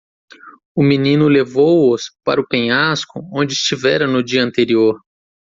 [0.73, 4.99] O menino levou-os para o penhasco onde estivera no dia anterior.